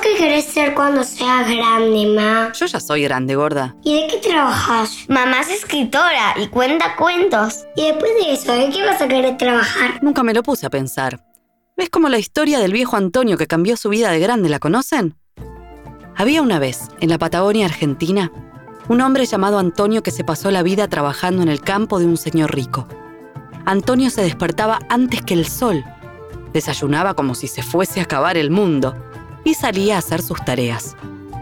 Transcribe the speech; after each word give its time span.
qué 0.00 0.16
querés 0.16 0.46
ser 0.46 0.74
cuando 0.74 1.04
seas 1.04 1.48
grande, 1.48 2.06
ma? 2.06 2.52
Yo 2.52 2.66
ya 2.66 2.80
soy 2.80 3.02
grande, 3.02 3.34
gorda. 3.34 3.76
¿Y 3.84 4.00
de 4.00 4.06
qué 4.08 4.16
trabajas? 4.18 5.04
Mamá 5.08 5.40
es 5.40 5.50
escritora 5.50 6.34
y 6.36 6.48
cuenta 6.48 6.96
cuentos. 6.96 7.64
Y 7.76 7.86
después 7.86 8.10
de 8.20 8.32
eso, 8.32 8.52
¿de 8.52 8.70
qué 8.70 8.84
vas 8.84 9.00
a 9.00 9.08
querer 9.08 9.36
trabajar? 9.36 10.02
Nunca 10.02 10.22
me 10.22 10.34
lo 10.34 10.42
puse 10.42 10.66
a 10.66 10.70
pensar. 10.70 11.24
¿Ves 11.76 11.90
como 11.90 12.08
la 12.08 12.18
historia 12.18 12.58
del 12.58 12.72
viejo 12.72 12.96
Antonio 12.96 13.36
que 13.36 13.46
cambió 13.46 13.76
su 13.76 13.88
vida 13.88 14.10
de 14.10 14.20
grande? 14.20 14.48
¿La 14.48 14.58
conocen? 14.58 15.16
Había 16.16 16.42
una 16.42 16.58
vez, 16.58 16.88
en 17.00 17.08
la 17.08 17.18
Patagonia 17.18 17.66
Argentina, 17.66 18.30
un 18.88 19.00
hombre 19.00 19.24
llamado 19.24 19.58
Antonio 19.58 20.02
que 20.02 20.10
se 20.10 20.24
pasó 20.24 20.50
la 20.50 20.62
vida 20.62 20.88
trabajando 20.88 21.42
en 21.42 21.48
el 21.48 21.60
campo 21.60 21.98
de 21.98 22.06
un 22.06 22.16
señor 22.16 22.54
rico. 22.54 22.86
Antonio 23.64 24.10
se 24.10 24.22
despertaba 24.22 24.80
antes 24.88 25.22
que 25.22 25.34
el 25.34 25.46
sol, 25.46 25.84
desayunaba 26.52 27.14
como 27.14 27.34
si 27.34 27.46
se 27.46 27.62
fuese 27.62 28.00
a 28.00 28.02
acabar 28.02 28.36
el 28.36 28.50
mundo 28.50 29.09
y 29.44 29.54
salía 29.54 29.96
a 29.96 29.98
hacer 29.98 30.22
sus 30.22 30.44
tareas. 30.44 30.96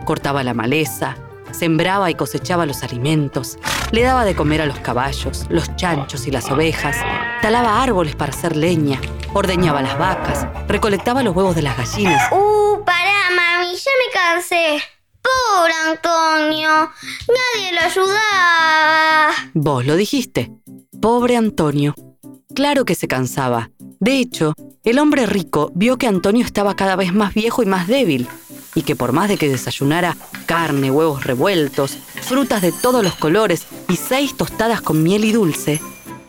Cortaba 0.05 0.43
la 0.45 0.55
maleza, 0.55 1.17
sembraba 1.51 2.11
y 2.11 2.15
cosechaba 2.15 2.67
los 2.67 2.83
alimentos, 2.83 3.59
le 3.93 4.03
daba 4.03 4.25
de 4.25 4.35
comer 4.35 4.63
a 4.63 4.67
los 4.67 4.79
caballos, 4.79 5.47
los 5.49 5.75
chanchos 5.77 6.27
y 6.27 6.31
las 6.31 6.51
ovejas, 6.51 6.97
talaba 7.43 7.83
árboles 7.83 8.17
para 8.17 8.33
hacer 8.33 8.57
leña, 8.57 9.01
ordeñaba 9.35 9.83
las 9.83 9.99
vacas, 9.99 10.47
recolectaba 10.67 11.23
los 11.23 11.35
huevos 11.35 11.55
de 11.55 11.63
las 11.63 11.77
gallinas. 11.77 12.33
Uh, 12.33 12.83
pará, 12.85 13.31
mami, 13.35 13.75
ya 13.75 13.91
me 14.07 14.13
cansé. 14.13 14.83
Pobre 15.21 15.73
Antonio, 15.87 16.91
nadie 17.29 17.73
lo 17.73 17.81
ayudaba. 17.81 19.33
Vos 19.53 19.85
lo 19.85 19.97
dijiste. 19.97 20.51
Pobre 21.01 21.37
Antonio. 21.37 21.95
Claro 22.55 22.85
que 22.85 22.95
se 22.95 23.09
cansaba. 23.09 23.71
De 24.01 24.19
hecho, 24.19 24.55
el 24.91 24.99
hombre 24.99 25.27
rico 25.27 25.71
vio 25.75 25.99
que 25.99 26.07
Antonio 26.07 26.45
estaba 26.45 26.75
cada 26.75 26.97
vez 26.97 27.13
más 27.13 27.35
viejo 27.35 27.63
y 27.63 27.67
más 27.67 27.87
débil, 27.89 28.27
y 28.75 28.83
que 28.83 28.97
por 28.97 29.13
más 29.13 29.29
de 29.29 29.37
que 29.37 29.49
desayunara 29.49 30.17
carne, 30.47 30.91
huevos 30.91 31.25
revueltos, 31.25 31.99
frutas 32.23 32.63
de 32.63 32.73
todos 32.73 33.05
los 33.05 33.15
colores 33.15 33.67
y 33.89 33.97
seis 33.97 34.37
tostadas 34.37 34.81
con 34.81 35.03
miel 35.03 35.25
y 35.25 35.33
dulce, 35.33 35.81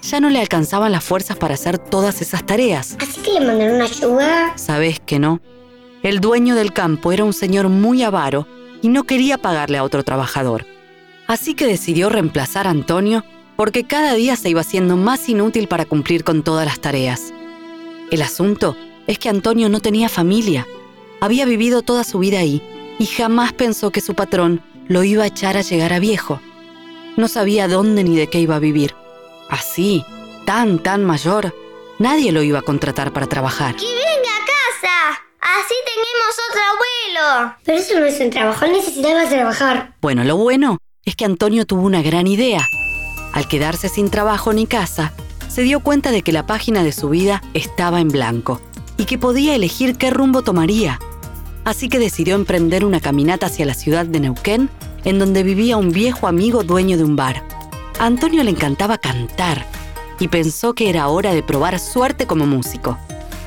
ya 0.02 0.20
no 0.20 0.30
le 0.30 0.42
alcanzaban 0.42 0.92
las 0.92 1.04
fuerzas 1.04 1.38
para 1.38 1.54
hacer 1.54 1.78
todas 1.78 2.16
esesas 2.16 2.46
tareas. 2.46 2.98
¿Así 3.00 3.22
que 3.22 3.34
le 3.34 3.46
mandaron 3.46 3.82
ayuda? 3.82 4.58
Sabes 4.58 5.00
que 5.00 5.20
no. 5.20 5.40
El 6.04 6.20
dueño 6.20 6.56
del 6.56 6.74
campo 6.74 7.12
era 7.12 7.24
un 7.24 7.34
señor 7.34 7.70
muy 7.70 8.04
avaro 8.04 8.48
y 8.82 8.90
no 8.90 9.04
quería 9.04 9.38
pagarle 9.38 9.78
a 9.78 9.84
otro 9.84 10.04
trabajador. 10.04 10.66
Así 11.28 11.54
que 11.54 11.68
decidió 11.68 12.10
reemplazar 12.10 12.68
a 12.68 12.72
Antonio 12.72 13.24
porque 13.56 13.86
cada 13.86 14.14
día 14.14 14.36
se 14.36 14.50
iba 14.50 14.62
haciendo 14.62 14.96
más 14.96 15.28
inútil 15.30 15.68
para 15.68 15.86
cumplir 15.86 16.24
con 16.24 16.44
todas 16.44 16.66
las 16.66 16.80
tareas. 16.80 17.34
El 18.12 18.22
asunto 18.24 18.76
es 19.06 19.20
que 19.20 19.30
Antonio 19.30 19.70
no 19.70 19.80
tenía 19.82 20.10
familia. 20.10 20.68
Había 21.22 21.46
vivido 21.46 21.82
toda 21.84 22.04
su 22.04 22.20
vida 22.20 22.40
ahí 22.40 22.62
y 22.98 23.06
jamás 23.06 23.54
pensó 23.54 23.92
que 23.92 24.02
su 24.02 24.16
patrón 24.16 24.62
lo 24.88 25.04
iba 25.04 25.24
a 25.24 25.28
echar 25.28 25.58
a 25.58 25.62
llegar 25.62 25.94
a 25.94 26.00
viejo. 26.00 26.42
No 27.16 27.28
sabía 27.28 27.68
dónde 27.68 28.04
ni 28.04 28.16
de 28.18 28.28
qué 28.28 28.40
iba 28.40 28.56
a 28.56 28.60
vivir. 28.60 28.96
Así, 29.50 30.04
tan, 30.46 30.80
tan 30.80 31.06
mayor, 31.06 31.56
nadie 32.00 32.32
lo 32.32 32.42
iba 32.42 32.60
a 32.60 32.64
contratar 32.64 33.14
para 33.14 33.28
trabajar. 33.28 33.76
¡Que 33.76 33.86
venga 33.86 34.00
a 34.00 34.46
casa! 34.46 35.22
Así 35.42 35.76
tenemos 35.86 36.36
otro 36.50 36.62
abuelo. 36.74 37.56
Pero 37.64 37.78
eso 37.78 38.00
no 38.00 38.06
es 38.06 38.20
un 38.20 38.30
trabajo, 38.32 38.66
él 38.66 38.72
necesitaba 38.72 39.30
trabajar. 39.30 39.96
Bueno, 40.02 40.24
lo 40.24 40.38
bueno 40.38 40.78
es 41.06 41.16
que 41.16 41.26
Antonio 41.26 41.66
tuvo 41.66 41.82
una 41.84 42.02
gran 42.02 42.26
idea. 42.26 42.68
Al 43.34 43.48
quedarse 43.48 43.90
sin 43.90 44.10
trabajo 44.10 44.54
ni 44.54 44.66
casa, 44.66 45.14
se 45.50 45.64
dio 45.64 45.82
cuenta 45.82 46.12
de 46.12 46.22
que 46.22 46.32
la 46.32 46.46
página 46.46 46.84
de 46.84 46.94
su 46.94 47.10
vida 47.10 47.44
estaba 47.54 48.00
en 48.00 48.08
blanco 48.08 48.62
y 48.96 49.06
que 49.06 49.18
podía 49.18 49.56
elegir 49.56 49.98
qué 49.98 50.12
rumbo 50.12 50.44
tomaría. 50.44 51.00
Así 51.66 51.90
que 51.90 52.00
decidió 52.00 52.36
emprender 52.36 52.86
una 52.86 53.02
caminata 53.02 53.48
hacia 53.48 53.66
la 53.66 53.74
ciudad 53.74 54.06
de 54.06 54.20
Neuquén, 54.20 54.70
en 55.04 55.20
donde 55.20 55.44
vivía 55.44 55.78
un 55.78 55.92
viejo 55.92 56.28
amigo 56.28 56.64
dueño 56.64 56.98
de 56.98 57.04
un 57.04 57.16
bar. 57.16 57.44
A 58.00 58.06
Antonio 58.06 58.44
le 58.44 58.52
encantaba 58.52 58.98
cantar 58.98 59.66
y 60.20 60.28
pensó 60.28 60.74
que 60.74 60.90
era 60.90 61.08
hora 61.08 61.34
de 61.34 61.44
probar 61.44 61.80
suerte 61.80 62.28
como 62.28 62.46
músico. 62.46 62.98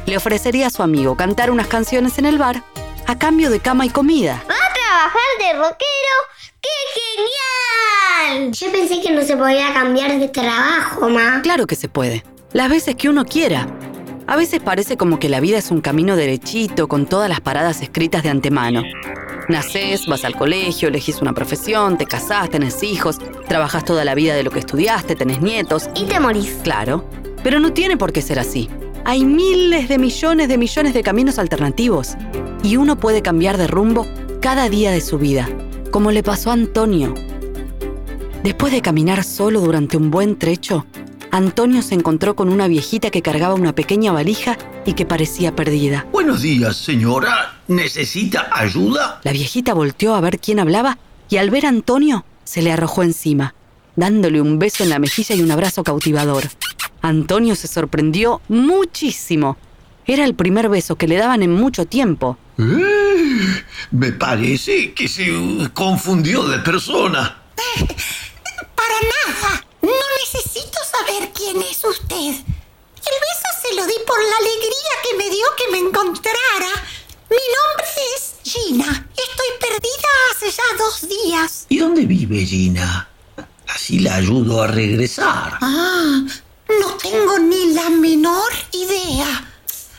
Le 0.06 0.16
ofrecería 0.16 0.66
a 0.66 0.70
su 0.70 0.82
amigo 0.82 1.16
cantar 1.16 1.50
unas 1.50 1.68
canciones 1.68 2.18
en 2.18 2.26
el 2.26 2.38
bar 2.38 2.62
a 3.06 3.18
cambio 3.18 3.50
de 3.50 3.60
cama 3.60 3.86
y 3.86 3.91
comida. 3.91 4.42
¿Va 4.48 4.54
a 4.54 4.72
trabajar 4.72 5.30
de 5.38 5.52
rockero? 5.54 6.16
¡Qué 6.60 6.68
genial! 6.94 7.91
Yo 8.50 8.71
pensé 8.71 9.00
que 9.00 9.12
no 9.12 9.22
se 9.22 9.37
podía 9.37 9.72
cambiar 9.75 10.19
de 10.19 10.28
trabajo, 10.28 11.09
ma. 11.09 11.41
Claro 11.43 11.66
que 11.66 11.77
se 11.77 11.88
puede. 11.88 12.25
Las 12.53 12.71
veces 12.71 12.94
que 12.97 13.09
uno 13.09 13.25
quiera. 13.25 13.66
A 14.27 14.37
veces 14.37 14.60
parece 14.60 14.97
como 14.97 15.19
que 15.19 15.28
la 15.28 15.41
vida 15.41 15.59
es 15.59 15.71
un 15.71 15.81
camino 15.81 16.16
derechito 16.16 16.88
con 16.88 17.06
todas 17.06 17.28
las 17.28 17.41
paradas 17.41 17.83
escritas 17.83 18.22
de 18.22 18.31
antemano. 18.31 18.83
Nacés, 19.49 20.06
vas 20.06 20.25
al 20.25 20.37
colegio, 20.37 20.88
elegís 20.88 21.21
una 21.21 21.33
profesión, 21.33 21.99
te 21.99 22.06
casás, 22.06 22.49
tenés 22.49 22.83
hijos, 22.83 23.19
trabajas 23.49 23.84
toda 23.84 24.05
la 24.05 24.15
vida 24.15 24.34
de 24.34 24.44
lo 24.44 24.50
que 24.50 24.60
estudiaste, 24.60 25.16
tenés 25.16 25.41
nietos. 25.41 25.91
Y 25.94 26.04
te 26.04 26.21
morís. 26.21 26.59
Claro, 26.62 27.04
pero 27.43 27.59
no 27.59 27.72
tiene 27.72 27.97
por 27.97 28.12
qué 28.12 28.22
ser 28.22 28.39
así. 28.39 28.71
Hay 29.04 29.25
miles 29.25 29.89
de 29.89 29.99
millones 29.99 30.49
de 30.49 30.59
millones 30.59 30.94
de 30.94 31.03
caminos 31.03 31.39
alternativos 31.39 32.15
y 32.62 32.77
uno 32.77 32.99
puede 32.99 33.21
cambiar 33.21 33.59
de 33.59 33.66
rumbo 33.66 34.06
cada 34.41 34.69
día 34.69 34.93
de 34.93 35.00
su 35.00 35.19
vida, 35.19 35.49
como 35.91 36.12
le 36.12 36.22
pasó 36.22 36.50
a 36.50 36.54
Antonio. 36.54 37.15
Después 38.42 38.72
de 38.72 38.82
caminar 38.82 39.22
solo 39.22 39.60
durante 39.60 39.97
un 39.97 40.10
buen 40.10 40.36
trecho, 40.36 40.84
Antonio 41.30 41.80
se 41.80 41.94
encontró 41.94 42.34
con 42.34 42.48
una 42.48 42.66
viejita 42.66 43.10
que 43.10 43.22
cargaba 43.22 43.54
una 43.54 43.72
pequeña 43.72 44.10
valija 44.10 44.58
y 44.84 44.94
que 44.94 45.06
parecía 45.06 45.54
perdida. 45.54 46.06
Buenos 46.10 46.42
días, 46.42 46.76
señora. 46.76 47.60
¿Necesita 47.69 48.50
ayuda? 48.53 49.20
La 49.22 49.30
viejita 49.30 49.75
volteó 49.75 50.16
a 50.16 50.20
ver 50.20 50.41
quién 50.41 50.58
hablaba 50.58 50.98
y 51.30 51.36
al 51.36 51.50
ver 51.50 51.66
a 51.66 51.69
Antonio 51.69 52.25
se 52.42 52.62
le 52.62 52.72
arrojó 52.72 53.04
encima, 53.04 53.54
dándole 53.94 54.41
un 54.41 54.59
beso 54.59 54.82
en 54.82 54.91
la 54.91 54.98
mejilla 54.98 55.36
y 55.36 55.42
un 55.42 55.53
abrazo 55.53 55.84
cautivador. 55.84 56.42
Antonio 57.00 57.54
se 57.54 57.69
sorprendió 57.69 58.41
muchísimo. 58.48 59.56
Era 60.04 60.24
el 60.24 60.34
primer 60.34 60.69
beso 60.69 60.97
que 60.97 61.06
le 61.06 61.16
daban 61.16 61.44
en 61.44 61.53
mucho 61.53 61.86
tiempo. 61.86 62.36
Eh, 62.59 63.62
me 63.92 64.10
parece 64.10 64.92
que 64.94 65.06
se 65.06 65.30
confundió 65.72 66.48
de 66.48 66.59
persona. 66.59 67.38
Para 68.74 68.94
nada. 69.16 69.64
No 69.82 70.06
necesito 70.20 70.78
saber 70.90 71.32
quién 71.32 71.60
es 71.62 71.84
usted. 71.84 72.34
El 73.04 73.16
beso 73.26 73.48
se 73.62 73.74
lo 73.74 73.86
di 73.86 73.94
por 74.06 74.18
la 74.18 74.36
alegría 74.36 74.92
que 75.02 75.16
me 75.16 75.30
dio 75.30 75.46
que 75.56 75.70
me 75.72 75.78
encontrara. 75.78 76.72
Mi 77.28 77.44
nombre 77.56 77.86
es 78.16 78.34
Gina. 78.44 79.08
Estoy 79.16 79.46
perdida 79.60 80.08
hace 80.30 80.50
ya 80.50 80.76
dos 80.78 81.08
días. 81.08 81.66
¿Y 81.68 81.78
dónde 81.78 82.04
vive 82.06 82.44
Gina? 82.44 83.08
Así 83.68 83.98
la 83.98 84.16
ayudo 84.16 84.62
a 84.62 84.66
regresar. 84.66 85.58
Ah, 85.60 86.22
no 86.80 86.96
tengo 86.98 87.38
ni 87.38 87.72
la 87.72 87.88
menor 87.90 88.52
idea. 88.72 89.48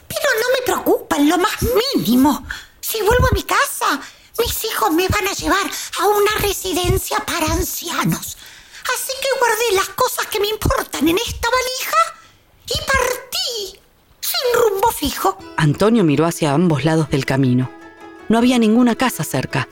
Pero 0.08 0.30
no 0.42 0.48
me 0.56 0.62
preocupa 0.66 1.18
en 1.18 1.30
lo 1.30 1.38
más 1.40 1.58
mínimo. 1.96 2.46
Si 2.80 3.02
vuelvo 3.02 3.28
a 3.28 3.34
mi 3.34 3.44
casa, 3.44 4.00
mis 4.38 4.64
hijos 4.66 4.92
me 4.92 5.08
van 5.08 5.28
a 5.28 5.34
llevar 5.34 5.70
a 6.00 6.08
una 6.08 6.32
residencia 6.40 7.18
para 7.26 7.48
ancianos. 7.48 8.38
Así 8.84 9.14
que 9.22 9.40
guardé 9.40 9.76
las 9.76 9.90
cosas 9.90 10.26
que 10.28 10.40
me 10.40 10.48
importan 10.48 11.08
en 11.08 11.18
esta 11.18 11.48
valija 11.50 12.20
y 12.68 12.78
partí 12.86 13.80
sin 14.20 14.62
rumbo 14.62 14.90
fijo. 14.92 15.38
Antonio 15.58 16.04
miró 16.04 16.26
hacia 16.26 16.54
ambos 16.54 16.84
lados 16.86 17.10
del 17.10 17.26
camino. 17.26 17.70
No 18.30 18.38
había 18.38 18.58
ninguna 18.60 18.96
casa 18.96 19.24
cerca, 19.24 19.68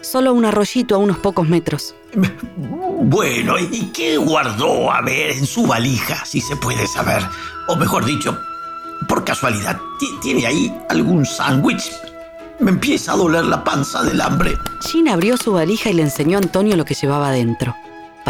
solo 0.00 0.32
un 0.32 0.44
arroyito 0.44 0.94
a 0.94 0.98
unos 0.98 1.18
pocos 1.18 1.48
metros. 1.48 1.94
Bueno, 3.02 3.58
¿y 3.58 3.86
qué 3.92 4.18
guardó 4.18 4.92
a 4.92 5.00
ver 5.00 5.30
en 5.30 5.46
su 5.46 5.66
valija, 5.66 6.22
si 6.26 6.40
se 6.40 6.54
puede 6.54 6.86
saber? 6.86 7.22
O 7.66 7.74
mejor 7.74 8.04
dicho, 8.04 8.38
por 9.08 9.24
casualidad, 9.24 9.80
¿ti- 9.98 10.18
¿tiene 10.20 10.46
ahí 10.46 10.72
algún 10.90 11.24
sándwich? 11.24 11.90
Me 12.60 12.70
empieza 12.70 13.12
a 13.12 13.16
doler 13.16 13.46
la 13.46 13.64
panza 13.64 14.02
del 14.02 14.20
hambre. 14.20 14.56
Gina 14.82 15.14
abrió 15.14 15.38
su 15.38 15.52
valija 15.54 15.88
y 15.90 15.94
le 15.94 16.02
enseñó 16.02 16.36
a 16.36 16.42
Antonio 16.42 16.76
lo 16.76 16.84
que 16.84 16.94
llevaba 16.94 17.30
dentro. 17.32 17.74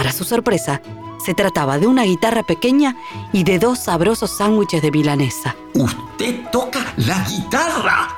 Para 0.01 0.13
su 0.13 0.25
sorpresa, 0.25 0.81
se 1.23 1.35
trataba 1.35 1.79
de 1.79 1.87
una 1.87 2.05
guitarra 2.05 2.43
pequeña 2.43 2.97
y 3.35 3.45
de 3.45 3.59
dos 3.59 3.81
sabrosos 3.81 4.31
sándwiches 4.31 4.81
de 4.81 4.91
milanesa. 4.91 5.55
Usted 5.75 6.41
toca 6.51 6.95
la 6.97 7.23
guitarra. 7.29 8.09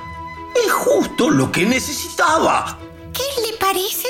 Es 0.64 0.70
justo 0.70 1.29
lo 1.29 1.50
que 1.50 1.67
necesitaba. 1.67 2.79
¿Qué 3.12 3.25
le 3.44 3.58
parece 3.58 4.06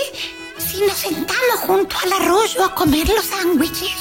si 0.59 0.83
nos 0.83 0.99
sentamos 0.99 1.61
junto 1.67 1.97
al 2.05 2.13
arroyo 2.13 2.63
a 2.63 2.75
comer 2.75 3.09
los 3.09 3.25
sándwiches 3.25 3.97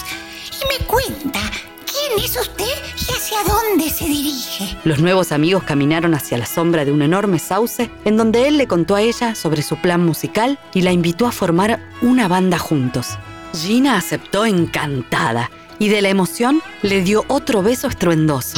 y 0.51 0.77
me 0.77 0.85
cuenta 0.85 1.39
quién 1.85 2.25
es 2.25 2.35
usted 2.35 2.65
y 2.65 3.13
hacia 3.13 3.37
dónde 3.45 3.89
se 3.89 4.03
dirige? 4.03 4.77
Los 4.83 4.99
nuevos 4.99 5.31
amigos 5.31 5.63
caminaron 5.63 6.13
hacia 6.13 6.37
la 6.37 6.45
sombra 6.45 6.83
de 6.83 6.91
un 6.91 7.03
enorme 7.03 7.39
sauce 7.39 7.89
en 8.03 8.17
donde 8.17 8.49
él 8.49 8.57
le 8.57 8.67
contó 8.67 8.95
a 8.95 9.01
ella 9.01 9.33
sobre 9.33 9.61
su 9.61 9.77
plan 9.77 10.05
musical 10.05 10.59
y 10.73 10.81
la 10.81 10.91
invitó 10.91 11.25
a 11.25 11.31
formar 11.31 11.79
una 12.01 12.27
banda 12.27 12.59
juntos. 12.59 13.17
Gina 13.53 13.97
aceptó 13.97 14.45
encantada 14.45 15.51
y 15.77 15.89
de 15.89 16.01
la 16.01 16.09
emoción 16.09 16.61
le 16.81 17.01
dio 17.01 17.25
otro 17.27 17.61
beso 17.61 17.87
estruendoso. 17.87 18.57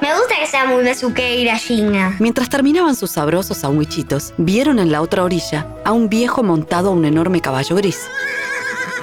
Me 0.00 0.12
gusta 0.16 0.34
que 0.36 0.44
esa 0.44 0.64
muy 0.64 0.82
besuqueira, 0.82 1.56
Gina. 1.56 2.16
Mientras 2.18 2.48
terminaban 2.48 2.96
sus 2.96 3.12
sabrosos 3.12 3.58
sandwichitos, 3.58 4.34
vieron 4.36 4.80
en 4.80 4.90
la 4.90 5.00
otra 5.00 5.22
orilla 5.22 5.66
a 5.84 5.92
un 5.92 6.08
viejo 6.08 6.42
montado 6.42 6.88
a 6.88 6.92
un 6.92 7.04
enorme 7.04 7.40
caballo 7.40 7.76
gris. 7.76 8.08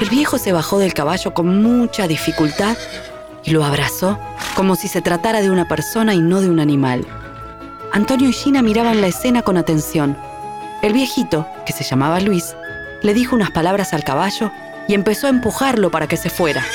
El 0.01 0.09
viejo 0.09 0.37
se 0.37 0.51
bajó 0.51 0.79
del 0.79 0.93
caballo 0.93 1.33
con 1.33 1.61
mucha 1.61 2.07
dificultad 2.07 2.75
y 3.45 3.51
lo 3.51 3.63
abrazó 3.63 4.19
como 4.55 4.75
si 4.75 4.89
se 4.89 5.01
tratara 5.01 5.41
de 5.41 5.49
una 5.49 5.67
persona 5.67 6.13
y 6.13 6.19
no 6.19 6.41
de 6.41 6.49
un 6.49 6.59
animal. 6.59 7.05
Antonio 7.93 8.27
y 8.29 8.33
Gina 8.33 8.61
miraban 8.61 8.99
la 8.99 9.07
escena 9.07 9.41
con 9.41 9.55
atención. 9.55 10.17
El 10.81 10.93
viejito, 10.93 11.47
que 11.65 11.73
se 11.73 11.83
llamaba 11.83 12.19
Luis, 12.19 12.55
le 13.01 13.13
dijo 13.13 13.35
unas 13.35 13.51
palabras 13.51 13.93
al 13.93 14.03
caballo 14.03 14.51
y 14.89 14.95
empezó 14.95 15.27
a 15.27 15.30
empujarlo 15.30 15.91
para 15.91 16.07
que 16.07 16.18
se 16.18 16.31
fuera. 16.31 16.65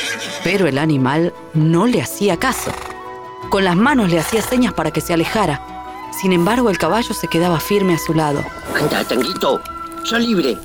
Pero 0.44 0.68
el 0.68 0.78
animal 0.78 1.34
no 1.52 1.88
le 1.88 2.00
hacía 2.00 2.36
caso. 2.36 2.70
Con 3.50 3.64
las 3.64 3.74
manos 3.74 4.08
le 4.08 4.20
hacía 4.20 4.40
señas 4.40 4.72
para 4.72 4.92
que 4.92 5.00
se 5.00 5.12
alejara. 5.12 5.60
Sin 6.22 6.32
embargo, 6.32 6.70
el 6.70 6.78
caballo 6.78 7.12
se 7.12 7.26
quedaba 7.26 7.58
firme 7.58 7.94
a 7.94 7.98
su 7.98 8.14
lado. 8.14 8.44
Anda, 8.80 9.02
Tanguito, 9.02 9.60
soy 10.04 10.28
libre. 10.28 10.56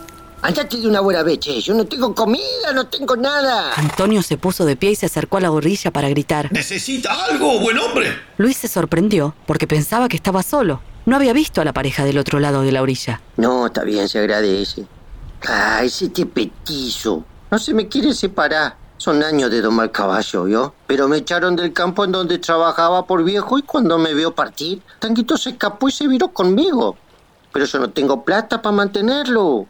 Andate 0.44 0.78
de 0.78 0.88
una 0.88 1.00
buena 1.00 1.24
vez, 1.24 1.40
che. 1.40 1.60
Yo 1.60 1.74
no 1.74 1.86
tengo 1.86 2.14
comida, 2.14 2.72
no 2.72 2.86
tengo 2.86 3.16
nada. 3.16 3.74
Antonio 3.76 4.22
se 4.22 4.38
puso 4.38 4.64
de 4.66 4.76
pie 4.76 4.92
y 4.92 4.96
se 4.96 5.08
acercó 5.08 5.38
a 5.38 5.42
la 5.42 5.50
gorrilla 5.50 5.90
para 5.90 6.08
gritar. 6.08 6.52
¿Necesita 6.52 7.26
algo, 7.26 7.60
buen 7.62 7.80
hombre? 7.80 8.16
Luis 8.38 8.58
se 8.58 8.68
sorprendió 8.68 9.34
porque 9.48 9.66
pensaba 9.66 10.08
que 10.08 10.18
estaba 10.18 10.44
solo. 10.44 10.82
No 11.08 11.16
había 11.16 11.34
visto 11.34 11.62
a 11.62 11.66
la 11.66 11.74
pareja 11.74 12.06
del 12.06 12.20
otro 12.20 12.40
lado 12.40 12.62
de 12.62 12.72
la 12.72 12.84
orilla. 12.84 13.22
No, 13.38 13.66
está 13.66 13.84
bien, 13.84 14.08
se 14.08 14.20
agradece. 14.20 14.86
Ay, 15.48 15.88
ese 15.88 16.10
te 16.10 16.28
petizo. 16.28 17.26
No 17.52 17.58
se 17.60 17.74
me 17.74 17.88
quiere 17.88 18.14
separar. 18.14 18.76
Son 18.98 19.24
años 19.24 19.50
de 19.50 19.62
domar 19.62 19.92
caballo, 19.92 20.48
¿yo? 20.48 20.74
Pero 20.86 21.08
me 21.08 21.18
echaron 21.18 21.56
del 21.56 21.72
campo 21.72 22.04
en 22.04 22.12
donde 22.12 22.38
trabajaba 22.38 23.06
por 23.06 23.24
viejo 23.24 23.58
y 23.58 23.62
cuando 23.62 23.98
me 23.98 24.14
vio 24.14 24.36
partir, 24.36 24.82
Tanguito 25.00 25.38
se 25.38 25.52
escapó 25.52 25.88
y 25.88 25.92
se 25.94 26.08
viró 26.08 26.28
conmigo. 26.30 26.98
Pero 27.54 27.66
yo 27.66 27.80
no 27.80 27.90
tengo 27.92 28.26
plata 28.26 28.62
para 28.62 28.76
mantenerlo. 28.76 29.68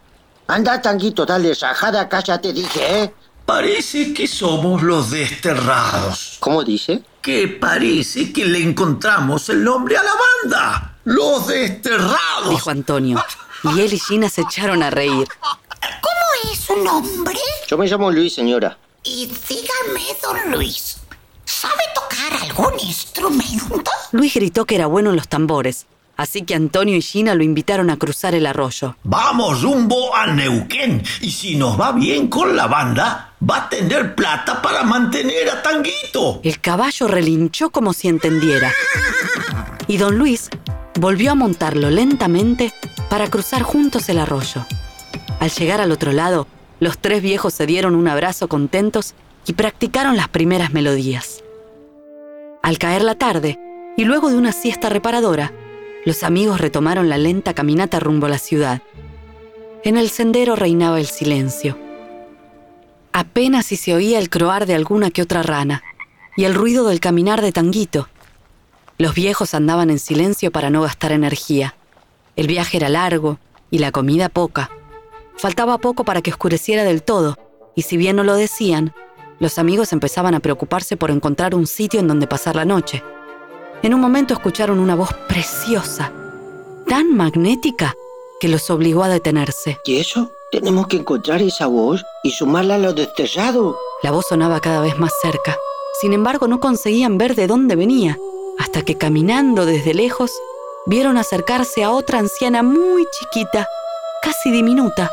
Anda, 0.48 0.82
Tanguito, 0.82 1.28
dale 1.28 1.54
rajada 1.54 2.02
acá, 2.02 2.22
ya 2.22 2.42
te 2.42 2.52
dije, 2.52 3.04
¿eh? 3.04 3.14
Parece 3.46 4.14
que 4.14 4.28
somos 4.28 4.82
los 4.82 5.12
desterrados. 5.12 6.38
¿Cómo 6.40 6.64
dice? 6.64 7.04
Que 7.22 7.48
parece 7.48 8.34
que 8.34 8.46
le 8.46 8.62
encontramos 8.62 9.48
el 9.50 9.64
nombre 9.64 9.96
a 9.98 10.04
la 10.04 10.12
banda. 10.44 10.98
Los 11.04 11.48
desterrados. 11.48 12.50
Dijo 12.50 12.70
Antonio. 12.70 13.24
Y 13.64 13.80
él 13.80 13.94
y 13.94 14.00
Gina 14.00 14.30
se 14.30 14.42
echaron 14.42 14.84
a 14.84 14.90
reír. 14.90 15.28
¿Cómo 15.40 16.19
es 16.52 16.60
su 16.60 16.76
nombre? 16.78 17.38
Yo 17.68 17.78
me 17.78 17.88
llamo 17.88 18.12
Luis, 18.12 18.34
señora. 18.34 18.78
Y 19.04 19.28
dígame, 19.28 20.06
don 20.22 20.52
Luis, 20.52 20.98
¿sabe 21.46 21.84
tocar 21.96 22.34
algún 22.44 22.80
instrumento? 22.80 23.92
Luis 24.12 24.34
gritó 24.34 24.66
que 24.66 24.76
era 24.76 24.88
bueno 24.88 25.12
en 25.12 25.16
los 25.16 25.28
tambores, 25.28 25.86
así 26.18 26.42
que 26.42 26.56
Antonio 26.56 26.96
y 26.96 27.02
Gina 27.02 27.34
lo 27.36 27.44
invitaron 27.44 27.90
a 27.90 27.98
cruzar 27.98 28.36
el 28.36 28.46
arroyo. 28.46 28.96
Vamos 29.04 29.62
rumbo 29.62 30.16
a 30.16 30.28
Neuquén. 30.28 31.04
Y 31.22 31.32
si 31.32 31.56
nos 31.56 31.80
va 31.80 31.92
bien 31.94 32.28
con 32.28 32.56
la 32.56 32.68
banda, 32.68 33.34
va 33.48 33.58
a 33.58 33.70
tener 33.70 34.16
plata 34.16 34.62
para 34.62 34.84
mantener 34.84 35.50
a 35.50 35.62
Tanguito. 35.62 36.42
El 36.44 36.60
caballo 36.60 37.08
relinchó 37.08 37.70
como 37.70 37.94
si 37.94 38.08
entendiera. 38.08 38.72
Y 39.88 39.98
don 39.98 40.18
Luis 40.18 40.50
volvió 41.00 41.32
a 41.32 41.36
montarlo 41.36 41.90
lentamente 41.90 42.74
para 43.10 43.30
cruzar 43.30 43.64
juntos 43.64 44.10
el 44.10 44.20
arroyo. 44.20 44.66
Al 45.40 45.50
llegar 45.52 45.80
al 45.82 45.92
otro 45.92 46.12
lado, 46.12 46.48
los 46.80 46.98
tres 46.98 47.22
viejos 47.22 47.54
se 47.54 47.66
dieron 47.66 47.96
un 47.96 48.08
abrazo 48.08 48.48
contentos 48.48 49.14
y 49.46 49.54
practicaron 49.54 50.18
las 50.18 50.28
primeras 50.28 50.74
melodías. 50.74 51.44
Al 52.62 52.78
caer 52.78 53.04
la 53.04 53.16
tarde, 53.16 53.58
y 53.96 54.04
luego 54.04 54.30
de 54.30 54.38
una 54.38 54.52
siesta 54.52 54.90
reparadora, 54.90 55.52
los 56.06 56.24
amigos 56.24 56.62
retomaron 56.62 57.10
la 57.10 57.18
lenta 57.18 57.54
caminata 57.54 58.00
rumbo 58.00 58.28
a 58.28 58.30
la 58.30 58.38
ciudad. 58.38 58.82
En 59.84 59.98
el 59.98 60.10
sendero 60.10 60.56
reinaba 60.56 61.00
el 61.00 61.08
silencio. 61.08 61.78
Apenas 63.12 63.66
si 63.66 63.76
se 63.76 63.94
oía 63.94 64.20
el 64.20 64.30
croar 64.30 64.66
de 64.66 64.76
alguna 64.76 65.10
que 65.10 65.22
otra 65.22 65.42
rana 65.42 65.84
y 66.38 66.44
el 66.44 66.54
ruido 66.54 66.88
del 66.88 67.00
caminar 67.00 67.42
de 67.42 67.52
Tanguito. 67.52 68.08
Los 68.98 69.16
viejos 69.16 69.54
andaban 69.54 69.90
en 69.90 70.00
silencio 70.00 70.52
para 70.52 70.70
no 70.70 70.82
gastar 70.82 71.12
energía. 71.12 71.76
El 72.36 72.48
viaje 72.48 72.78
era 72.78 72.90
largo 72.90 73.40
y 73.72 73.80
la 73.80 73.92
comida 73.92 74.30
poca. 74.30 74.70
Faltaba 75.40 75.78
poco 75.78 76.04
para 76.04 76.22
que 76.22 76.32
oscureciera 76.32 76.84
del 76.84 77.02
todo, 77.02 77.38
y 77.74 77.84
si 77.84 77.96
bien 77.96 78.18
no 78.18 78.26
lo 78.26 78.36
decían, 78.36 78.94
los 79.40 79.58
amigos 79.58 79.94
empezaban 79.94 80.36
a 80.36 80.42
preocuparse 80.42 80.98
por 80.98 81.12
encontrar 81.12 81.56
un 81.56 81.66
sitio 81.66 82.02
en 82.02 82.10
donde 82.10 82.28
pasar 82.28 82.58
la 82.58 82.66
noche. 82.66 83.02
En 83.82 83.94
un 83.94 84.02
momento 84.02 84.34
escucharon 84.34 84.80
una 84.80 84.96
voz 84.96 85.14
preciosa, 85.30 86.12
tan 86.90 87.16
magnética, 87.16 87.96
que 88.42 88.50
los 88.50 88.70
obligó 88.70 89.02
a 89.04 89.08
detenerse. 89.08 89.80
¿Y 89.86 90.00
eso? 90.00 90.30
Tenemos 90.52 90.88
que 90.88 90.98
encontrar 90.98 91.42
esa 91.42 91.68
voz 91.68 92.04
y 92.22 92.32
sumarla 92.32 92.76
a 92.76 92.80
los 92.80 92.96
desterrados. 92.96 93.78
La 94.04 94.12
voz 94.12 94.26
sonaba 94.28 94.60
cada 94.60 94.82
vez 94.82 94.98
más 95.00 95.14
cerca. 95.22 95.58
Sin 96.02 96.12
embargo, 96.12 96.50
no 96.50 96.60
conseguían 96.60 97.18
ver 97.18 97.36
de 97.36 97.48
dónde 97.48 97.78
venía, 97.78 98.18
hasta 98.58 98.82
que 98.82 98.98
caminando 98.98 99.66
desde 99.66 99.94
lejos, 99.94 100.32
vieron 100.86 101.18
acercarse 101.18 101.82
a 101.82 101.92
otra 101.92 102.20
anciana 102.20 102.62
muy 102.62 103.06
chiquita, 103.18 103.70
casi 104.22 104.52
diminuta. 104.52 105.10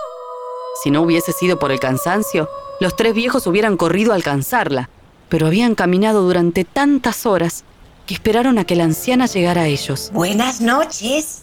Si 0.86 0.92
no 0.92 1.02
hubiese 1.02 1.32
sido 1.32 1.58
por 1.58 1.72
el 1.72 1.80
cansancio, 1.80 2.48
los 2.78 2.94
tres 2.94 3.12
viejos 3.12 3.48
hubieran 3.48 3.76
corrido 3.76 4.12
a 4.12 4.14
alcanzarla, 4.14 4.88
pero 5.28 5.48
habían 5.48 5.74
caminado 5.74 6.22
durante 6.22 6.62
tantas 6.62 7.26
horas 7.26 7.64
que 8.06 8.14
esperaron 8.14 8.56
a 8.56 8.62
que 8.62 8.76
la 8.76 8.84
anciana 8.84 9.26
llegara 9.26 9.62
a 9.62 9.66
ellos. 9.66 10.10
Buenas 10.12 10.60
noches. 10.60 11.42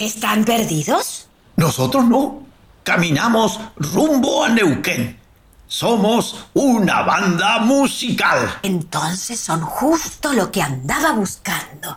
¿Están 0.00 0.44
perdidos? 0.44 1.28
Nosotros 1.54 2.04
no. 2.04 2.42
Caminamos 2.82 3.60
rumbo 3.76 4.42
a 4.42 4.48
Neuquén. 4.48 5.20
Somos 5.68 6.46
una 6.54 7.02
banda 7.02 7.60
musical. 7.60 8.58
Entonces 8.64 9.38
son 9.38 9.60
justo 9.60 10.32
lo 10.32 10.50
que 10.50 10.62
andaba 10.62 11.12
buscando. 11.12 11.96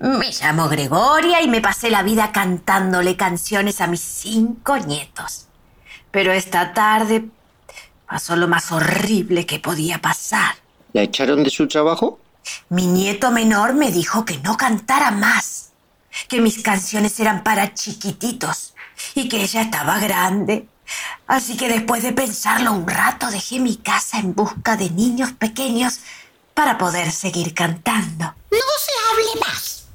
Me 0.00 0.30
llamo 0.38 0.68
Gregoria 0.68 1.40
y 1.40 1.48
me 1.48 1.62
pasé 1.62 1.88
la 1.88 2.02
vida 2.02 2.30
cantándole 2.30 3.16
canciones 3.16 3.80
a 3.80 3.86
mis 3.86 4.02
cinco 4.02 4.76
nietos. 4.76 5.46
Pero 6.14 6.32
esta 6.32 6.72
tarde 6.72 7.24
pasó 8.06 8.36
lo 8.36 8.46
más 8.46 8.70
horrible 8.70 9.46
que 9.46 9.58
podía 9.58 10.00
pasar. 10.00 10.54
¿La 10.92 11.02
echaron 11.02 11.42
de 11.42 11.50
su 11.50 11.66
trabajo? 11.66 12.20
Mi 12.68 12.86
nieto 12.86 13.32
menor 13.32 13.74
me 13.74 13.90
dijo 13.90 14.24
que 14.24 14.38
no 14.38 14.56
cantara 14.56 15.10
más, 15.10 15.72
que 16.28 16.40
mis 16.40 16.62
canciones 16.62 17.18
eran 17.18 17.42
para 17.42 17.74
chiquititos 17.74 18.74
y 19.16 19.28
que 19.28 19.42
ella 19.42 19.62
estaba 19.62 19.98
grande. 19.98 20.68
Así 21.26 21.56
que 21.56 21.66
después 21.66 22.04
de 22.04 22.12
pensarlo 22.12 22.70
un 22.70 22.86
rato 22.86 23.28
dejé 23.32 23.58
mi 23.58 23.76
casa 23.78 24.20
en 24.20 24.36
busca 24.36 24.76
de 24.76 24.90
niños 24.90 25.32
pequeños 25.32 25.98
para 26.54 26.78
poder 26.78 27.10
seguir 27.10 27.54
cantando. 27.54 28.26
No 28.52 28.58
se 28.78 28.92
hable 29.10 29.40
más. 29.40 29.86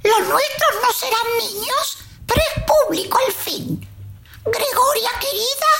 Los 0.00 0.28
nuestros 0.28 0.70
no 0.80 0.92
serán 0.92 1.38
niños, 1.40 1.98
pero 2.24 2.40
es 2.40 2.62
público 2.62 3.18
al 3.26 3.32
fin. 3.32 3.93
Gregoria 4.46 5.08
querida, 5.20 5.72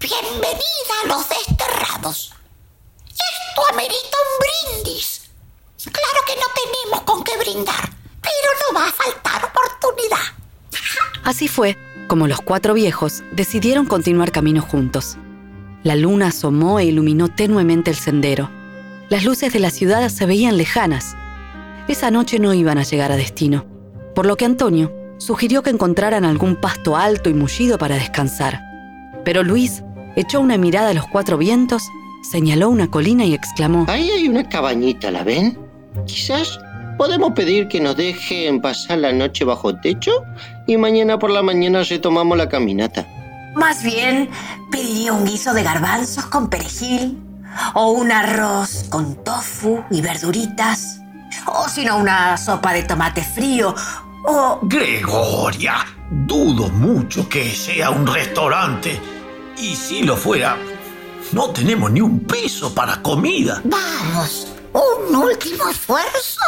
bienvenida 0.00 0.58
a 1.04 1.06
los 1.06 1.28
desterrados. 1.28 2.34
Esto 3.06 3.62
amerita 3.72 3.94
un 3.94 4.82
brindis. 4.82 5.30
Claro 5.84 6.26
que 6.26 6.34
no 6.34 6.46
tenemos 6.52 7.02
con 7.04 7.22
qué 7.22 7.36
brindar, 7.38 7.92
pero 8.20 8.48
no 8.66 8.80
va 8.80 8.88
a 8.88 8.92
faltar 8.92 9.44
oportunidad. 9.44 10.34
Así 11.22 11.46
fue 11.46 11.76
como 12.08 12.26
los 12.26 12.40
cuatro 12.40 12.74
viejos 12.74 13.22
decidieron 13.30 13.86
continuar 13.86 14.32
camino 14.32 14.62
juntos. 14.62 15.16
La 15.84 15.94
luna 15.94 16.28
asomó 16.28 16.80
e 16.80 16.86
iluminó 16.86 17.28
tenuemente 17.28 17.92
el 17.92 17.96
sendero. 17.96 18.50
Las 19.10 19.22
luces 19.22 19.52
de 19.52 19.60
la 19.60 19.70
ciudad 19.70 20.08
se 20.08 20.26
veían 20.26 20.56
lejanas. 20.56 21.14
Esa 21.86 22.10
noche 22.10 22.40
no 22.40 22.52
iban 22.52 22.78
a 22.78 22.82
llegar 22.82 23.12
a 23.12 23.16
destino, 23.16 23.64
por 24.16 24.26
lo 24.26 24.36
que 24.36 24.44
Antonio 24.44 24.97
sugirió 25.18 25.62
que 25.62 25.70
encontraran 25.70 26.24
algún 26.24 26.56
pasto 26.56 26.96
alto 26.96 27.28
y 27.28 27.34
mullido 27.34 27.78
para 27.78 27.96
descansar. 27.96 28.60
Pero 29.24 29.42
Luis 29.42 29.82
echó 30.16 30.40
una 30.40 30.56
mirada 30.56 30.90
a 30.90 30.94
los 30.94 31.06
cuatro 31.06 31.36
vientos, 31.36 31.82
señaló 32.22 32.70
una 32.70 32.90
colina 32.90 33.24
y 33.24 33.34
exclamó, 33.34 33.86
Ahí 33.88 34.10
hay 34.10 34.28
una 34.28 34.48
cabañita, 34.48 35.10
¿la 35.10 35.24
ven? 35.24 35.58
Quizás 36.06 36.58
podemos 36.96 37.32
pedir 37.32 37.68
que 37.68 37.80
nos 37.80 37.96
dejen 37.96 38.60
pasar 38.60 38.98
la 38.98 39.12
noche 39.12 39.44
bajo 39.44 39.74
techo 39.76 40.12
y 40.66 40.76
mañana 40.76 41.18
por 41.18 41.30
la 41.30 41.42
mañana 41.42 41.82
retomamos 41.82 42.36
la 42.38 42.48
caminata. 42.48 43.06
Más 43.54 43.82
bien, 43.82 44.28
pediría 44.70 45.12
un 45.12 45.24
guiso 45.24 45.52
de 45.52 45.62
garbanzos 45.62 46.26
con 46.26 46.48
perejil, 46.48 47.18
o 47.74 47.90
un 47.92 48.12
arroz 48.12 48.84
con 48.88 49.16
tofu 49.24 49.82
y 49.90 50.00
verduritas, 50.00 51.00
o 51.46 51.68
si 51.68 51.84
no, 51.84 51.96
una 51.96 52.36
sopa 52.36 52.72
de 52.72 52.82
tomate 52.82 53.22
frío, 53.22 53.74
o... 54.24 54.60
Gregoria, 54.62 55.86
dudo 56.10 56.68
mucho 56.68 57.28
que 57.28 57.50
sea 57.50 57.90
un 57.90 58.06
restaurante. 58.06 59.00
Y 59.56 59.74
si 59.74 60.02
lo 60.02 60.16
fuera, 60.16 60.56
no 61.32 61.50
tenemos 61.50 61.90
ni 61.90 62.00
un 62.00 62.20
peso 62.20 62.74
para 62.74 63.02
comida. 63.02 63.60
Vamos, 63.64 64.46
Un 64.72 65.16
último 65.16 65.68
esfuerzo 65.68 66.40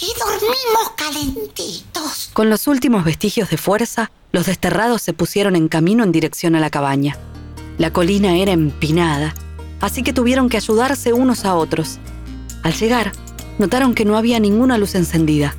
y 0.00 0.06
dormimos 0.18 0.92
calentitos. 0.96 2.30
Con 2.32 2.48
los 2.48 2.66
últimos 2.66 3.04
vestigios 3.04 3.50
de 3.50 3.58
fuerza, 3.58 4.10
los 4.32 4.46
desterrados 4.46 5.02
se 5.02 5.12
pusieron 5.12 5.56
en 5.56 5.68
camino 5.68 6.04
en 6.04 6.12
dirección 6.12 6.54
a 6.54 6.60
la 6.60 6.70
cabaña. 6.70 7.18
La 7.78 7.92
colina 7.92 8.36
era 8.36 8.52
empinada, 8.52 9.34
así 9.80 10.02
que 10.02 10.12
tuvieron 10.12 10.48
que 10.48 10.56
ayudarse 10.56 11.12
unos 11.12 11.44
a 11.44 11.54
otros. 11.54 11.98
Al 12.62 12.72
llegar, 12.74 13.12
notaron 13.58 13.94
que 13.94 14.04
no 14.04 14.16
había 14.16 14.40
ninguna 14.40 14.78
luz 14.78 14.94
encendida. 14.94 15.54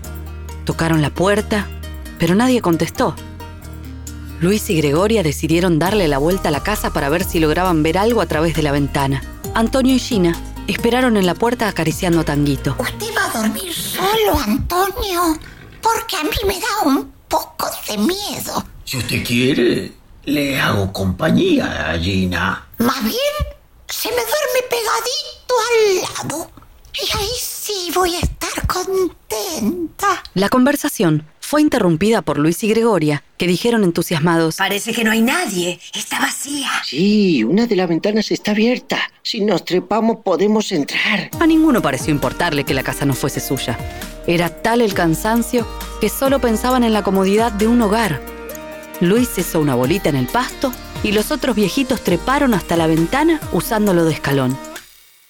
Tocaron 0.66 1.02
la 1.02 1.12
puerta, 1.12 1.68
pero 2.18 2.34
nadie 2.34 2.60
contestó. 2.62 3.16
Luis 4.42 4.70
y 4.70 4.78
Gregoria 4.78 5.24
decidieron 5.24 5.80
darle 5.80 6.08
la 6.08 6.18
vuelta 6.18 6.50
a 6.50 6.52
la 6.52 6.64
casa 6.64 6.92
para 6.92 7.08
ver 7.10 7.24
si 7.24 7.40
lograban 7.40 7.84
ver 7.84 7.98
algo 7.98 8.20
a 8.20 8.26
través 8.26 8.56
de 8.56 8.64
la 8.64 8.72
ventana. 8.72 9.24
Antonio 9.54 9.96
y 9.96 10.00
Gina 10.00 10.36
esperaron 10.68 11.18
en 11.18 11.26
la 11.26 11.36
puerta 11.36 11.68
acariciando 11.68 12.22
a 12.22 12.24
Tanguito. 12.26 12.76
¿Usted 12.80 13.08
va 13.16 13.26
a 13.26 13.44
dormir 13.44 13.74
solo, 13.74 14.40
Antonio? 14.44 15.38
Porque 15.82 16.18
a 16.18 16.24
mí 16.24 16.38
me 16.48 16.60
da 16.60 16.82
un 16.86 17.14
poco 17.28 17.68
de 17.88 17.98
miedo. 18.00 18.66
Si 18.84 18.98
usted 18.98 19.24
quiere, 19.24 19.94
le 20.24 20.60
hago 20.60 20.92
compañía 20.92 21.92
a 21.92 21.98
Gina. 21.98 22.68
Más 22.80 23.04
bien, 23.04 23.36
se 23.88 24.10
me 24.10 24.16
duerme 24.16 24.62
pegadito 24.70 25.56
al 25.70 26.02
lado. 26.02 26.52
Y 26.94 27.18
ahí 27.18 27.30
sí 27.40 27.92
voy 27.94 28.16
a 28.16 28.20
estar 28.20 28.35
contenta. 28.68 30.24
La 30.34 30.50
conversación 30.50 31.26
fue 31.40 31.62
interrumpida 31.62 32.22
por 32.22 32.40
Luis 32.40 32.64
y 32.64 32.70
Gregoria, 32.70 33.24
que 33.38 33.48
dijeron 33.48 33.84
entusiasmados, 33.84 34.58
Parece 34.58 34.94
que 34.94 35.04
no 35.04 35.12
hay 35.12 35.22
nadie. 35.22 35.80
Está 35.94 36.20
vacía. 36.20 36.70
Sí, 36.84 37.44
una 37.44 37.68
de 37.68 37.76
las 37.76 37.88
ventanas 37.88 38.32
está 38.32 38.52
abierta. 38.52 39.00
Si 39.22 39.42
nos 39.42 39.64
trepamos 39.64 40.18
podemos 40.24 40.72
entrar. 40.72 41.30
A 41.40 41.46
ninguno 41.46 41.82
pareció 41.82 42.12
importarle 42.12 42.64
que 42.64 42.74
la 42.74 42.84
casa 42.84 43.06
no 43.06 43.14
fuese 43.14 43.40
suya. 43.40 43.78
Era 44.28 44.50
tal 44.50 44.82
el 44.82 44.94
cansancio 44.94 45.68
que 46.02 46.10
solo 46.10 46.40
pensaban 46.40 46.84
en 46.84 46.94
la 46.94 47.04
comodidad 47.04 47.52
de 47.52 47.68
un 47.68 47.82
hogar. 47.82 48.22
Luis 49.02 49.38
hizo 49.38 49.60
una 49.60 49.76
bolita 49.76 50.10
en 50.10 50.16
el 50.16 50.28
pasto 50.28 50.74
y 51.04 51.12
los 51.12 51.32
otros 51.32 51.56
viejitos 51.56 52.02
treparon 52.02 52.54
hasta 52.54 52.76
la 52.78 52.88
ventana 52.88 53.40
usándolo 53.52 54.06
de 54.06 54.14
escalón. 54.14 54.58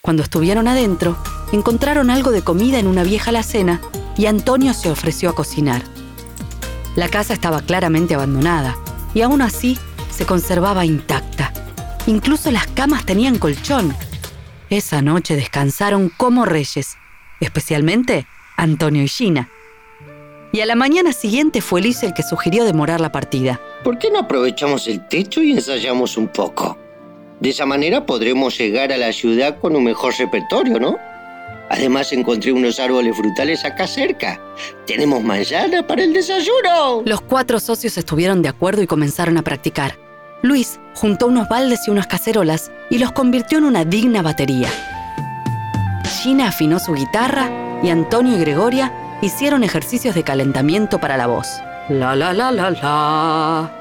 Cuando 0.01 0.23
estuvieron 0.23 0.67
adentro, 0.67 1.17
encontraron 1.51 2.09
algo 2.09 2.31
de 2.31 2.41
comida 2.41 2.79
en 2.79 2.87
una 2.87 3.03
vieja 3.03 3.29
alacena 3.29 3.81
y 4.17 4.25
Antonio 4.25 4.73
se 4.73 4.89
ofreció 4.89 5.29
a 5.29 5.35
cocinar. 5.35 5.83
La 6.95 7.09
casa 7.09 7.33
estaba 7.33 7.61
claramente 7.61 8.15
abandonada 8.15 8.77
y 9.13 9.21
aún 9.21 9.41
así 9.41 9.77
se 10.09 10.25
conservaba 10.25 10.85
intacta. 10.85 11.51
Incluso 12.07 12.51
las 12.51 12.67
camas 12.67 13.05
tenían 13.05 13.37
colchón. 13.37 13.95
Esa 14.69 15.01
noche 15.01 15.35
descansaron 15.35 16.09
como 16.09 16.45
reyes, 16.45 16.97
especialmente 17.39 18.25
Antonio 18.57 19.03
y 19.03 19.07
Gina. 19.07 19.49
Y 20.51 20.61
a 20.61 20.65
la 20.65 20.75
mañana 20.75 21.11
siguiente 21.11 21.59
fue 21.59 21.81
Luis 21.81 22.01
el 22.03 22.13
que 22.13 22.23
sugirió 22.23 22.63
demorar 22.63 23.01
la 23.01 23.11
partida. 23.11 23.59
¿Por 23.83 23.99
qué 23.99 24.09
no 24.09 24.19
aprovechamos 24.19 24.87
el 24.87 25.05
techo 25.07 25.43
y 25.43 25.51
ensayamos 25.51 26.15
un 26.15 26.29
poco? 26.29 26.77
De 27.41 27.49
esa 27.49 27.65
manera 27.65 28.05
podremos 28.05 28.57
llegar 28.57 28.93
a 28.93 28.97
la 28.97 29.11
ciudad 29.11 29.59
con 29.59 29.75
un 29.75 29.83
mejor 29.83 30.13
repertorio, 30.17 30.79
¿no? 30.79 30.97
Además 31.75 32.13
encontré 32.13 32.53
unos 32.53 32.79
árboles 32.79 33.17
frutales 33.17 33.65
acá 33.65 33.85
cerca. 33.85 34.39
Tenemos 34.87 35.21
manzana 35.21 35.85
para 35.85 36.03
el 36.03 36.13
desayuno. 36.13 37.01
Los 37.05 37.19
cuatro 37.19 37.59
socios 37.59 37.97
estuvieron 37.97 38.41
de 38.41 38.47
acuerdo 38.47 38.81
y 38.81 38.87
comenzaron 38.87 39.37
a 39.37 39.41
practicar. 39.41 39.97
Luis 40.41 40.79
juntó 40.93 41.27
unos 41.27 41.49
baldes 41.49 41.81
y 41.87 41.91
unas 41.91 42.07
cacerolas 42.07 42.71
y 42.89 42.97
los 42.97 43.11
convirtió 43.11 43.57
en 43.57 43.65
una 43.65 43.83
digna 43.83 44.21
batería. 44.21 44.69
Gina 46.21 46.47
afinó 46.47 46.79
su 46.79 46.93
guitarra 46.93 47.49
y 47.83 47.89
Antonio 47.89 48.37
y 48.37 48.39
Gregoria 48.39 48.93
hicieron 49.21 49.65
ejercicios 49.65 50.15
de 50.15 50.23
calentamiento 50.23 50.99
para 50.99 51.17
la 51.17 51.27
voz. 51.27 51.47
La 51.89 52.15
la 52.15 52.31
la 52.31 52.53
la 52.53 52.71
la. 52.71 53.71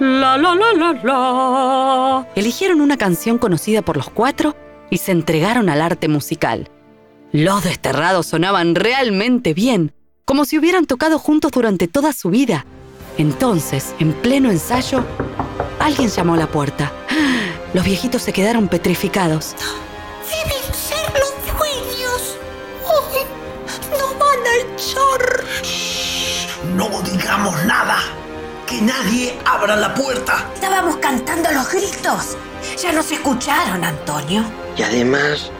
La 0.00 0.36
la 0.36 0.54
la 0.54 0.72
la 0.74 1.00
la. 1.02 2.26
Eligieron 2.34 2.82
una 2.82 2.98
canción 2.98 3.38
conocida 3.38 3.80
por 3.80 3.96
los 3.96 4.10
cuatro 4.10 4.54
y 4.90 4.98
se 4.98 5.12
entregaron 5.12 5.70
al 5.70 5.80
arte 5.80 6.08
musical. 6.08 6.68
Los 7.32 7.64
desterrados 7.64 8.26
sonaban 8.26 8.74
realmente 8.74 9.52
bien, 9.52 9.92
como 10.24 10.46
si 10.46 10.58
hubieran 10.58 10.86
tocado 10.86 11.18
juntos 11.18 11.52
durante 11.52 11.86
toda 11.86 12.14
su 12.14 12.30
vida. 12.30 12.64
Entonces, 13.18 13.94
en 13.98 14.14
pleno 14.14 14.50
ensayo, 14.50 15.04
alguien 15.78 16.08
llamó 16.08 16.34
a 16.34 16.38
la 16.38 16.46
puerta. 16.46 16.90
Los 17.74 17.84
viejitos 17.84 18.22
se 18.22 18.32
quedaron 18.32 18.68
petrificados. 18.68 19.54
Deben 20.30 20.62
ser 20.72 21.12
los 21.20 21.58
dueños. 21.58 22.38
Uy, 22.86 23.20
no 23.90 24.06
van 24.14 24.46
a 24.46 24.54
echar. 24.74 25.44
No 26.74 27.02
digamos 27.02 27.62
nada. 27.66 27.98
Que 28.66 28.80
nadie 28.80 29.38
abra 29.44 29.76
la 29.76 29.92
puerta. 29.94 30.46
Estábamos 30.54 30.96
cantando 30.96 31.50
los 31.52 31.70
gritos. 31.70 32.38
Ya 32.82 32.92
nos 32.92 33.12
escucharon, 33.12 33.84
Antonio. 33.84 34.44
Y 34.78 34.82
además, 34.82 35.50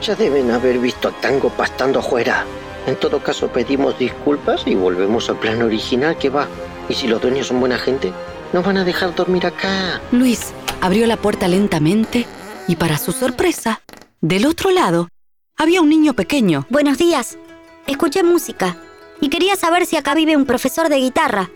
ya 0.00 0.14
deben 0.14 0.50
haber 0.50 0.78
visto 0.78 1.08
a 1.08 1.12
Tango 1.12 1.50
pastando 1.50 2.00
afuera. 2.00 2.44
En 2.86 2.96
todo 2.96 3.22
caso, 3.22 3.48
pedimos 3.48 3.98
disculpas 3.98 4.62
y 4.66 4.74
volvemos 4.74 5.28
al 5.28 5.38
plan 5.38 5.62
original 5.62 6.16
que 6.18 6.30
va. 6.30 6.46
Y 6.88 6.94
si 6.94 7.08
los 7.08 7.20
dueños 7.20 7.48
son 7.48 7.60
buena 7.60 7.78
gente, 7.78 8.12
nos 8.52 8.64
van 8.64 8.76
a 8.76 8.84
dejar 8.84 9.14
dormir 9.14 9.46
acá. 9.46 10.00
Luis 10.12 10.52
abrió 10.80 11.06
la 11.06 11.16
puerta 11.16 11.48
lentamente 11.48 12.26
y 12.68 12.76
para 12.76 12.98
su 12.98 13.12
sorpresa, 13.12 13.80
del 14.20 14.46
otro 14.46 14.70
lado, 14.70 15.08
había 15.56 15.80
un 15.80 15.88
niño 15.88 16.14
pequeño. 16.14 16.66
Buenos 16.70 16.98
días. 16.98 17.38
Escuché 17.86 18.22
música 18.22 18.76
y 19.20 19.28
quería 19.30 19.56
saber 19.56 19.86
si 19.86 19.96
acá 19.96 20.14
vive 20.14 20.36
un 20.36 20.46
profesor 20.46 20.88
de 20.88 20.96
guitarra. 20.96 21.50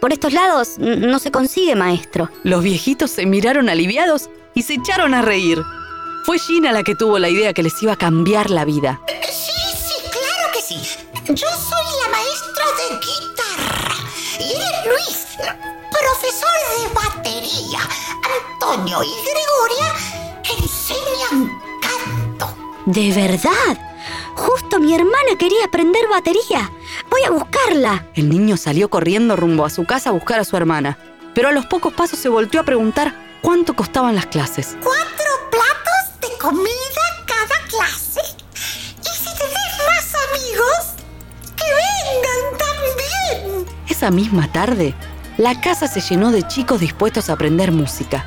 Por 0.00 0.12
estos 0.12 0.32
lados 0.32 0.78
no 0.78 1.18
se 1.18 1.30
consigue 1.30 1.74
maestro. 1.74 2.30
Los 2.42 2.62
viejitos 2.62 3.10
se 3.10 3.24
miraron 3.26 3.68
aliviados 3.68 4.28
y 4.54 4.62
se 4.62 4.74
echaron 4.74 5.14
a 5.14 5.22
reír. 5.22 5.62
Fue 6.26 6.40
Gina 6.40 6.72
la 6.72 6.82
que 6.82 6.96
tuvo 6.96 7.20
la 7.20 7.28
idea 7.28 7.52
que 7.52 7.62
les 7.62 7.80
iba 7.84 7.92
a 7.92 7.96
cambiar 7.96 8.50
la 8.50 8.64
vida. 8.64 9.00
Sí, 9.30 9.52
sí, 9.78 9.94
claro 10.10 10.52
que 10.52 10.60
sí. 10.60 10.74
Yo 11.28 11.46
soy 11.46 11.86
la 12.02 12.08
maestra 12.10 12.64
de 12.78 12.96
guitarra. 12.96 13.94
Y 14.40 14.50
él 14.50 14.60
es 14.60 14.86
Luis, 14.88 15.26
profesor 15.88 16.50
de 16.74 16.94
batería. 16.94 17.78
Antonio 18.42 19.04
y 19.04 19.14
Gregoria 19.22 19.94
enseñan 20.58 21.60
canto. 21.80 22.56
¿De 22.86 23.12
verdad? 23.12 23.78
Justo 24.34 24.80
mi 24.80 24.96
hermana 24.96 25.38
quería 25.38 25.66
aprender 25.66 26.08
batería. 26.08 26.72
Voy 27.08 27.22
a 27.22 27.30
buscarla. 27.30 28.08
El 28.14 28.30
niño 28.30 28.56
salió 28.56 28.88
corriendo 28.88 29.36
rumbo 29.36 29.64
a 29.64 29.70
su 29.70 29.84
casa 29.84 30.10
a 30.10 30.12
buscar 30.12 30.40
a 30.40 30.44
su 30.44 30.56
hermana, 30.56 30.98
pero 31.36 31.50
a 31.50 31.52
los 31.52 31.66
pocos 31.66 31.92
pasos 31.92 32.18
se 32.18 32.28
volteó 32.28 32.60
a 32.60 32.64
preguntar 32.64 33.14
cuánto 33.42 33.74
costaban 33.74 34.16
las 34.16 34.26
clases. 34.26 34.72
De 34.72 35.15
comida 36.46 37.02
cada 37.26 37.66
clase. 37.68 38.20
Y 38.54 39.16
si 39.18 39.24
tenés 39.36 39.74
más 39.88 40.14
amigos, 40.28 40.94
que 41.56 41.64
vengan 41.64 42.58
también. 43.36 43.66
Esa 43.88 44.12
misma 44.12 44.52
tarde, 44.52 44.94
la 45.38 45.60
casa 45.60 45.88
se 45.88 46.00
llenó 46.00 46.30
de 46.30 46.46
chicos 46.46 46.78
dispuestos 46.78 47.28
a 47.28 47.32
aprender 47.32 47.72
música. 47.72 48.24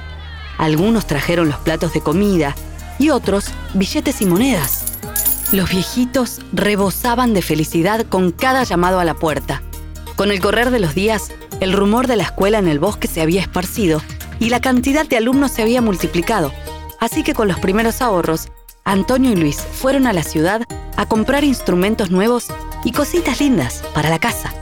Algunos 0.57 1.07
trajeron 1.07 1.47
los 1.47 1.59
platos 1.59 1.93
de 1.93 2.01
comida 2.01 2.55
y 2.97 3.09
otros 3.09 3.45
billetes 3.73 4.19
y 4.19 4.25
monedas. 4.25 4.83
Los 5.53 5.69
viejitos 5.69 6.41
rebosaban 6.51 7.33
de 7.33 7.41
felicidad 7.41 8.05
con 8.05 8.31
cada 8.31 8.65
llamado 8.65 8.99
a 8.99 9.05
la 9.05 9.13
puerta. 9.13 9.61
Con 10.17 10.31
el 10.31 10.41
correr 10.41 10.71
de 10.71 10.81
los 10.81 10.93
días, 10.93 11.31
el 11.61 11.71
rumor 11.71 12.07
de 12.07 12.17
la 12.17 12.23
escuela 12.23 12.57
en 12.57 12.67
el 12.67 12.79
bosque 12.79 13.07
se 13.07 13.21
había 13.21 13.39
esparcido 13.39 14.01
y 14.41 14.49
la 14.49 14.59
cantidad 14.59 15.07
de 15.07 15.15
alumnos 15.15 15.51
se 15.51 15.61
había 15.61 15.81
multiplicado. 15.81 16.51
Así 16.99 17.23
que 17.23 17.33
con 17.33 17.47
los 17.47 17.59
primeros 17.59 18.01
ahorros, 18.01 18.49
Antonio 18.83 19.31
y 19.31 19.35
Luis 19.35 19.57
fueron 19.57 20.07
a 20.07 20.13
la 20.13 20.23
ciudad 20.23 20.63
a 20.97 21.05
comprar 21.05 21.43
instrumentos 21.43 22.11
nuevos 22.11 22.47
y 22.83 22.91
cositas 22.91 23.39
lindas 23.39 23.83
para 23.93 24.09
la 24.09 24.19
casa. 24.19 24.53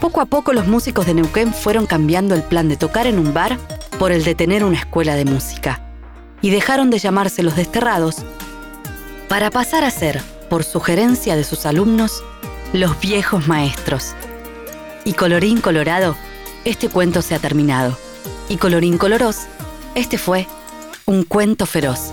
Poco 0.00 0.20
a 0.20 0.26
poco 0.26 0.52
los 0.52 0.66
músicos 0.66 1.06
de 1.06 1.14
Neuquén 1.14 1.52
fueron 1.54 1.86
cambiando 1.86 2.34
el 2.34 2.42
plan 2.42 2.68
de 2.68 2.76
tocar 2.76 3.06
en 3.06 3.18
un 3.18 3.32
bar 3.32 3.58
por 3.98 4.12
el 4.12 4.24
de 4.24 4.34
tener 4.34 4.62
una 4.64 4.78
escuela 4.78 5.16
de 5.16 5.24
música. 5.24 5.80
Y 6.40 6.50
dejaron 6.50 6.90
de 6.90 6.98
llamarse 6.98 7.42
los 7.42 7.56
desterrados 7.56 8.16
para 9.28 9.50
pasar 9.50 9.84
a 9.84 9.90
ser, 9.90 10.22
por 10.48 10.64
sugerencia 10.64 11.36
de 11.36 11.44
sus 11.44 11.66
alumnos, 11.66 12.22
los 12.72 12.98
viejos 13.00 13.46
maestros. 13.48 14.14
Y 15.04 15.14
colorín 15.14 15.60
colorado, 15.60 16.16
este 16.64 16.88
cuento 16.88 17.22
se 17.22 17.34
ha 17.34 17.38
terminado. 17.38 17.96
Y 18.48 18.56
colorín 18.56 18.98
coloros, 18.98 19.46
este 19.94 20.16
fue 20.16 20.46
un 21.08 21.22
cuento 21.22 21.64
feroz 21.64 22.12